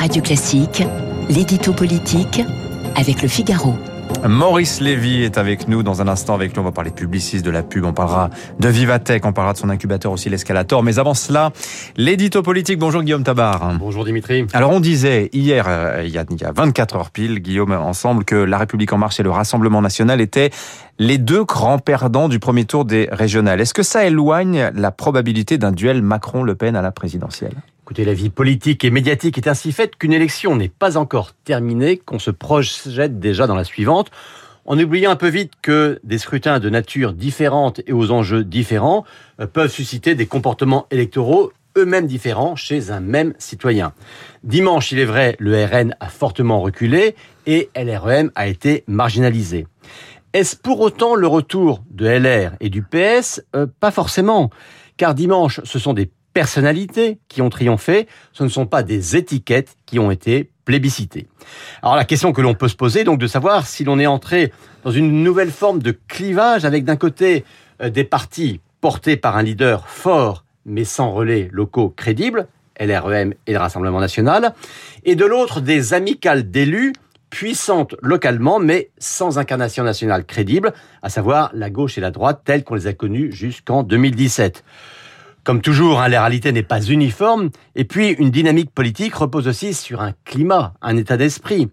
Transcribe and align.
Radio 0.00 0.22
Classique, 0.22 0.82
l'édito 1.28 1.74
politique 1.74 2.40
avec 2.96 3.20
le 3.20 3.28
Figaro. 3.28 3.74
Maurice 4.26 4.80
Lévy 4.80 5.24
est 5.24 5.36
avec 5.36 5.68
nous 5.68 5.82
dans 5.82 6.00
un 6.00 6.08
instant. 6.08 6.34
Avec 6.34 6.56
nous, 6.56 6.62
on 6.62 6.64
va 6.64 6.72
parler 6.72 6.90
publiciste, 6.90 7.44
de 7.44 7.50
la 7.50 7.62
pub, 7.62 7.84
on 7.84 7.92
parlera 7.92 8.30
de 8.58 8.68
Vivatech, 8.68 9.26
on 9.26 9.34
parlera 9.34 9.52
de 9.52 9.58
son 9.58 9.68
incubateur 9.68 10.10
aussi, 10.10 10.30
l'escalator. 10.30 10.82
Mais 10.82 10.98
avant 10.98 11.12
cela, 11.12 11.52
l'édito 11.98 12.40
politique. 12.40 12.78
Bonjour 12.78 13.02
Guillaume 13.02 13.24
Tabar. 13.24 13.74
Bonjour 13.78 14.06
Dimitri. 14.06 14.46
Alors 14.54 14.70
on 14.70 14.80
disait 14.80 15.28
hier, 15.34 15.66
euh, 15.68 16.02
il, 16.02 16.10
y 16.10 16.16
a, 16.16 16.24
il 16.30 16.40
y 16.40 16.44
a 16.46 16.52
24 16.52 16.96
heures 16.96 17.10
pile, 17.10 17.40
Guillaume, 17.40 17.72
ensemble, 17.72 18.24
que 18.24 18.36
La 18.36 18.56
République 18.56 18.94
en 18.94 18.98
marche 18.98 19.20
et 19.20 19.22
le 19.22 19.30
Rassemblement 19.30 19.82
national 19.82 20.22
étaient 20.22 20.48
les 20.98 21.18
deux 21.18 21.44
grands 21.44 21.78
perdants 21.78 22.30
du 22.30 22.38
premier 22.38 22.64
tour 22.64 22.86
des 22.86 23.06
régionales. 23.12 23.60
Est-ce 23.60 23.74
que 23.74 23.82
ça 23.82 24.06
éloigne 24.06 24.70
la 24.74 24.92
probabilité 24.92 25.58
d'un 25.58 25.72
duel 25.72 26.00
Macron-Le 26.00 26.54
Pen 26.54 26.74
à 26.74 26.80
la 26.80 26.90
présidentielle? 26.90 27.56
Écoutez, 27.90 28.04
la 28.04 28.14
vie 28.14 28.30
politique 28.30 28.84
et 28.84 28.90
médiatique 28.92 29.36
est 29.36 29.48
ainsi 29.48 29.72
faite 29.72 29.96
qu'une 29.96 30.12
élection 30.12 30.54
n'est 30.54 30.68
pas 30.68 30.96
encore 30.96 31.32
terminée, 31.42 31.96
qu'on 31.96 32.20
se 32.20 32.30
projette 32.30 33.18
déjà 33.18 33.48
dans 33.48 33.56
la 33.56 33.64
suivante, 33.64 34.12
en 34.64 34.78
oubliant 34.78 35.10
un 35.10 35.16
peu 35.16 35.26
vite 35.26 35.54
que 35.60 35.98
des 36.04 36.18
scrutins 36.18 36.60
de 36.60 36.70
nature 36.70 37.12
différente 37.12 37.80
et 37.88 37.92
aux 37.92 38.12
enjeux 38.12 38.44
différents 38.44 39.04
euh, 39.40 39.48
peuvent 39.48 39.72
susciter 39.72 40.14
des 40.14 40.26
comportements 40.26 40.86
électoraux 40.92 41.50
eux-mêmes 41.76 42.06
différents 42.06 42.54
chez 42.54 42.92
un 42.92 43.00
même 43.00 43.34
citoyen. 43.38 43.92
Dimanche, 44.44 44.92
il 44.92 45.00
est 45.00 45.04
vrai, 45.04 45.34
le 45.40 45.64
RN 45.64 45.96
a 45.98 46.06
fortement 46.06 46.60
reculé 46.60 47.16
et 47.46 47.70
LREM 47.74 48.30
a 48.36 48.46
été 48.46 48.84
marginalisé. 48.86 49.66
Est-ce 50.32 50.54
pour 50.54 50.78
autant 50.78 51.16
le 51.16 51.26
retour 51.26 51.82
de 51.90 52.06
LR 52.06 52.52
et 52.60 52.70
du 52.70 52.84
PS 52.84 53.42
euh, 53.56 53.66
Pas 53.80 53.90
forcément, 53.90 54.50
car 54.96 55.16
dimanche, 55.16 55.60
ce 55.64 55.80
sont 55.80 55.92
des 55.92 56.08
personnalités 56.32 57.18
qui 57.28 57.42
ont 57.42 57.50
triomphé, 57.50 58.06
ce 58.32 58.44
ne 58.44 58.48
sont 58.48 58.66
pas 58.66 58.82
des 58.82 59.16
étiquettes 59.16 59.76
qui 59.86 59.98
ont 59.98 60.10
été 60.10 60.50
plébiscitées. 60.64 61.26
Alors 61.82 61.96
la 61.96 62.04
question 62.04 62.32
que 62.32 62.40
l'on 62.40 62.54
peut 62.54 62.68
se 62.68 62.76
poser, 62.76 63.04
donc 63.04 63.18
de 63.18 63.26
savoir 63.26 63.66
si 63.66 63.84
l'on 63.84 63.98
est 63.98 64.06
entré 64.06 64.52
dans 64.84 64.90
une 64.90 65.22
nouvelle 65.22 65.50
forme 65.50 65.82
de 65.82 65.98
clivage 66.08 66.64
avec 66.64 66.84
d'un 66.84 66.96
côté 66.96 67.44
euh, 67.82 67.90
des 67.90 68.04
partis 68.04 68.60
portés 68.80 69.16
par 69.16 69.36
un 69.36 69.42
leader 69.42 69.88
fort 69.88 70.44
mais 70.66 70.84
sans 70.84 71.10
relais 71.10 71.48
locaux 71.52 71.90
crédibles, 71.90 72.46
LREM 72.78 73.34
et 73.46 73.52
le 73.52 73.58
Rassemblement 73.58 74.00
national, 74.00 74.54
et 75.04 75.16
de 75.16 75.24
l'autre 75.24 75.60
des 75.60 75.94
amicales 75.94 76.50
d'élus 76.50 76.92
puissantes 77.28 77.94
localement, 78.02 78.58
mais 78.58 78.90
sans 78.98 79.38
incarnation 79.38 79.84
nationale 79.84 80.24
crédible, 80.24 80.72
à 81.02 81.08
savoir 81.08 81.50
la 81.54 81.70
gauche 81.70 81.96
et 81.96 82.00
la 82.00 82.10
droite 82.10 82.42
telles 82.44 82.64
qu'on 82.64 82.74
les 82.74 82.86
a 82.88 82.92
connues 82.92 83.32
jusqu'en 83.32 83.82
2017. 83.82 84.64
Comme 85.42 85.62
toujours, 85.62 86.00
hein, 86.00 86.08
la 86.08 86.20
réalité 86.20 86.52
n'est 86.52 86.62
pas 86.62 86.82
uniforme, 86.82 87.50
et 87.74 87.84
puis 87.84 88.10
une 88.10 88.30
dynamique 88.30 88.70
politique 88.70 89.14
repose 89.14 89.48
aussi 89.48 89.72
sur 89.72 90.02
un 90.02 90.12
climat, 90.24 90.74
un 90.82 90.96
état 90.96 91.16
d'esprit. 91.16 91.68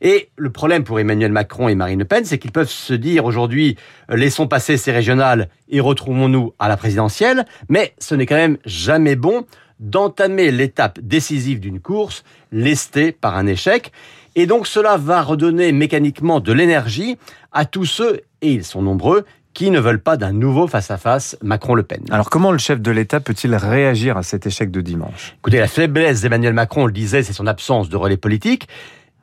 Et 0.00 0.30
le 0.36 0.50
problème 0.50 0.84
pour 0.84 1.00
Emmanuel 1.00 1.32
Macron 1.32 1.68
et 1.68 1.74
Marine 1.74 1.98
Le 1.98 2.04
Pen, 2.04 2.24
c'est 2.24 2.38
qu'ils 2.38 2.52
peuvent 2.52 2.70
se 2.70 2.94
dire 2.94 3.24
aujourd'hui, 3.24 3.76
euh, 4.10 4.16
laissons 4.16 4.46
passer 4.46 4.76
ces 4.76 4.92
régionales 4.92 5.48
et 5.68 5.80
retrouvons-nous 5.80 6.54
à 6.60 6.68
la 6.68 6.76
présidentielle, 6.76 7.44
mais 7.68 7.94
ce 7.98 8.14
n'est 8.14 8.26
quand 8.26 8.36
même 8.36 8.58
jamais 8.64 9.16
bon 9.16 9.44
d'entamer 9.80 10.50
l'étape 10.50 11.00
décisive 11.00 11.60
d'une 11.60 11.80
course 11.80 12.24
lestée 12.52 13.12
par 13.12 13.36
un 13.36 13.46
échec. 13.46 13.92
Et 14.36 14.46
donc 14.46 14.68
cela 14.68 14.96
va 14.96 15.22
redonner 15.22 15.72
mécaniquement 15.72 16.38
de 16.38 16.52
l'énergie 16.52 17.16
à 17.50 17.64
tous 17.64 17.86
ceux, 17.86 18.20
et 18.40 18.52
ils 18.52 18.64
sont 18.64 18.82
nombreux, 18.82 19.24
qui 19.58 19.72
ne 19.72 19.80
veulent 19.80 20.00
pas 20.00 20.16
d'un 20.16 20.30
nouveau 20.30 20.68
face-à-face 20.68 21.36
Macron-Le 21.42 21.82
Pen. 21.82 22.04
Alors 22.12 22.30
comment 22.30 22.52
le 22.52 22.58
chef 22.58 22.80
de 22.80 22.92
l'État 22.92 23.18
peut-il 23.18 23.56
réagir 23.56 24.16
à 24.16 24.22
cet 24.22 24.46
échec 24.46 24.70
de 24.70 24.80
dimanche? 24.80 25.34
Écoutez, 25.38 25.58
la 25.58 25.66
faiblesse 25.66 26.20
d'Emmanuel 26.20 26.52
Macron, 26.52 26.84
on 26.84 26.86
le 26.86 26.92
disait, 26.92 27.24
c'est 27.24 27.32
son 27.32 27.48
absence 27.48 27.88
de 27.88 27.96
relais 27.96 28.16
politique, 28.16 28.68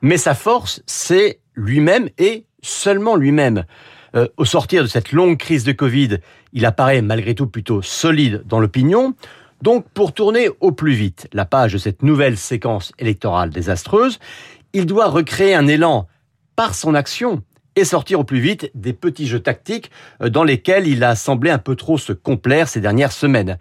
mais 0.02 0.18
sa 0.18 0.34
force, 0.34 0.82
c'est 0.84 1.40
lui-même 1.54 2.10
et 2.18 2.44
seulement 2.60 3.16
lui-même. 3.16 3.64
Euh, 4.14 4.28
au 4.36 4.44
sortir 4.44 4.82
de 4.82 4.88
cette 4.88 5.10
longue 5.10 5.38
crise 5.38 5.64
de 5.64 5.72
Covid, 5.72 6.18
il 6.52 6.66
apparaît 6.66 7.00
malgré 7.00 7.34
tout 7.34 7.46
plutôt 7.46 7.80
solide 7.80 8.42
dans 8.44 8.60
l'opinion. 8.60 9.14
Donc, 9.62 9.88
pour 9.94 10.12
tourner 10.12 10.50
au 10.60 10.70
plus 10.70 10.92
vite 10.92 11.28
la 11.32 11.46
page 11.46 11.72
de 11.72 11.78
cette 11.78 12.02
nouvelle 12.02 12.36
séquence 12.36 12.92
électorale 12.98 13.48
désastreuse, 13.48 14.18
il 14.74 14.84
doit 14.84 15.08
recréer 15.08 15.54
un 15.54 15.66
élan 15.66 16.08
par 16.56 16.74
son 16.74 16.94
action 16.94 17.42
et 17.76 17.84
sortir 17.84 18.20
au 18.20 18.24
plus 18.24 18.40
vite 18.40 18.70
des 18.74 18.92
petits 18.92 19.26
jeux 19.26 19.40
tactiques 19.40 19.90
euh, 20.22 20.28
dans 20.28 20.44
lesquels 20.44 20.88
il 20.88 21.04
a 21.04 21.14
semblé 21.14 21.50
un 21.50 21.58
peu 21.58 21.76
trop 21.76 21.98
se 21.98 22.12
complaire 22.12 22.68
ces 22.68 22.80
dernières 22.80 23.12
semaines. 23.12 23.58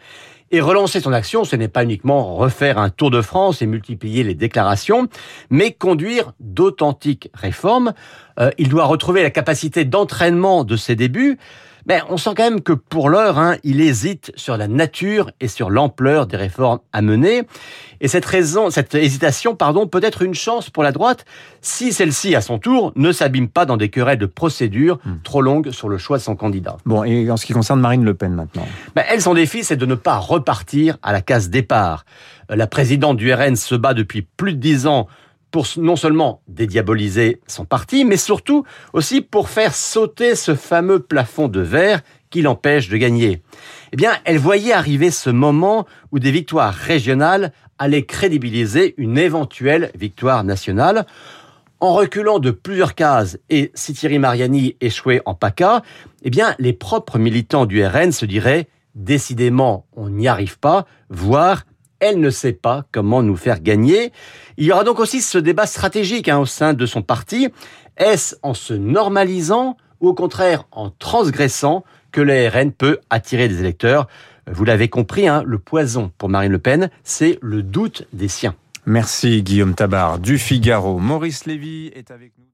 Et 0.51 0.61
relancer 0.61 1.01
son 1.01 1.11
action, 1.11 1.43
ce 1.43 1.55
n'est 1.55 1.67
pas 1.67 1.83
uniquement 1.83 2.35
refaire 2.35 2.77
un 2.77 2.89
tour 2.89 3.09
de 3.11 3.21
France 3.21 3.61
et 3.61 3.65
multiplier 3.65 4.23
les 4.23 4.35
déclarations, 4.35 5.07
mais 5.49 5.71
conduire 5.71 6.33
d'authentiques 6.39 7.29
réformes. 7.33 7.93
Euh, 8.39 8.51
il 8.57 8.69
doit 8.69 8.85
retrouver 8.85 9.23
la 9.23 9.31
capacité 9.31 9.85
d'entraînement 9.85 10.63
de 10.63 10.77
ses 10.77 10.95
débuts, 10.95 11.37
mais 11.85 12.01
on 12.09 12.17
sent 12.17 12.31
quand 12.35 12.43
même 12.43 12.61
que 12.61 12.73
pour 12.73 13.09
l'heure, 13.09 13.37
hein, 13.37 13.57
il 13.63 13.81
hésite 13.81 14.31
sur 14.35 14.57
la 14.57 14.67
nature 14.67 15.31
et 15.39 15.47
sur 15.47 15.69
l'ampleur 15.69 16.27
des 16.27 16.37
réformes 16.37 16.79
à 16.93 17.01
mener. 17.01 17.43
Et 18.01 18.07
cette 18.07 18.25
raison, 18.25 18.69
cette 18.69 18.93
hésitation, 18.95 19.55
pardon, 19.55 19.87
peut 19.87 20.01
être 20.03 20.21
une 20.21 20.33
chance 20.33 20.69
pour 20.69 20.83
la 20.83 20.91
droite 20.91 21.25
si 21.61 21.93
celle-ci, 21.93 22.35
à 22.35 22.41
son 22.41 22.59
tour, 22.59 22.91
ne 22.95 23.11
s'abîme 23.11 23.47
pas 23.47 23.65
dans 23.65 23.77
des 23.77 23.89
querelles 23.89 24.19
de 24.19 24.25
procédure 24.25 24.99
hmm. 25.05 25.15
trop 25.23 25.41
longues 25.41 25.71
sur 25.71 25.89
le 25.89 25.97
choix 25.97 26.17
de 26.17 26.23
son 26.23 26.35
candidat. 26.35 26.77
Bon, 26.85 27.03
et 27.03 27.29
en 27.31 27.37
ce 27.37 27.45
qui 27.45 27.53
concerne 27.53 27.79
Marine 27.79 28.03
Le 28.03 28.13
Pen 28.13 28.33
maintenant 28.33 28.67
ben, 28.95 29.03
Elle, 29.09 29.21
son 29.21 29.33
défi, 29.33 29.63
c'est 29.63 29.77
de 29.77 29.85
ne 29.85 29.95
pas 29.95 30.17
repartir 30.17 30.97
à 31.01 31.11
la 31.11 31.21
case 31.21 31.49
départ. 31.49 32.05
Euh, 32.51 32.55
la 32.55 32.67
présidente 32.67 33.17
du 33.17 33.33
RN 33.33 33.55
se 33.55 33.75
bat 33.75 33.93
depuis 33.93 34.21
plus 34.21 34.53
de 34.53 34.59
dix 34.59 34.87
ans 34.87 35.07
pour 35.51 35.65
non 35.77 35.95
seulement 35.95 36.41
dédiaboliser 36.47 37.41
son 37.47 37.65
parti, 37.65 38.05
mais 38.05 38.17
surtout 38.17 38.65
aussi 38.93 39.21
pour 39.21 39.49
faire 39.49 39.73
sauter 39.73 40.35
ce 40.35 40.55
fameux 40.55 40.99
plafond 40.99 41.47
de 41.47 41.61
verre 41.61 42.01
qui 42.29 42.41
l'empêche 42.41 42.89
de 42.89 42.97
gagner. 42.97 43.41
Eh 43.93 43.95
bien, 43.95 44.11
elle 44.25 44.39
voyait 44.39 44.73
arriver 44.73 45.11
ce 45.11 45.29
moment 45.29 45.85
où 46.11 46.19
des 46.19 46.31
victoires 46.31 46.73
régionales 46.73 47.53
allaient 47.77 48.05
crédibiliser 48.05 48.93
une 48.97 49.17
éventuelle 49.17 49.91
victoire 49.95 50.43
nationale. 50.43 51.05
En 51.79 51.93
reculant 51.93 52.39
de 52.39 52.51
plusieurs 52.51 52.95
cases, 52.95 53.37
et 53.49 53.71
si 53.75 53.93
Thierry 53.93 54.19
Mariani 54.19 54.75
échouait 54.81 55.21
en 55.25 55.35
PACA, 55.35 55.83
eh 56.23 56.29
bien, 56.29 56.55
les 56.57 56.73
propres 56.73 57.19
militants 57.19 57.65
du 57.65 57.85
RN 57.85 58.11
se 58.11 58.25
diraient 58.25 58.67
décidément, 58.95 59.85
on 59.95 60.09
n'y 60.09 60.27
arrive 60.27 60.57
pas, 60.57 60.85
voire 61.09 61.65
elle 61.99 62.19
ne 62.19 62.29
sait 62.29 62.53
pas 62.53 62.85
comment 62.91 63.23
nous 63.23 63.35
faire 63.35 63.61
gagner. 63.61 64.11
Il 64.57 64.65
y 64.65 64.71
aura 64.71 64.83
donc 64.83 64.99
aussi 64.99 65.21
ce 65.21 65.37
débat 65.37 65.65
stratégique 65.65 66.29
hein, 66.29 66.39
au 66.39 66.45
sein 66.45 66.73
de 66.73 66.85
son 66.85 67.01
parti. 67.01 67.49
Est-ce 67.97 68.35
en 68.43 68.53
se 68.53 68.73
normalisant 68.73 69.77
ou 70.01 70.09
au 70.09 70.13
contraire 70.13 70.65
en 70.71 70.89
transgressant 70.89 71.83
que 72.11 72.21
le 72.21 72.47
RN 72.47 72.71
peut 72.71 72.99
attirer 73.09 73.47
des 73.47 73.59
électeurs? 73.59 74.07
Vous 74.51 74.63
l'avez 74.63 74.89
compris, 74.89 75.27
hein, 75.27 75.43
le 75.45 75.57
poison 75.57 76.11
pour 76.17 76.29
Marine 76.29 76.51
Le 76.51 76.59
Pen, 76.59 76.89
c'est 77.03 77.39
le 77.41 77.63
doute 77.63 78.07
des 78.13 78.27
siens. 78.27 78.55
Merci 78.85 79.41
Guillaume 79.41 79.73
Tabar 79.73 80.19
du 80.19 80.37
Figaro. 80.37 80.99
Maurice 80.99 81.45
Lévy 81.45 81.91
est 81.95 82.11
avec 82.11 82.33
nous. 82.37 82.45